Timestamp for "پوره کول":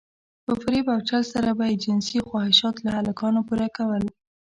3.47-4.03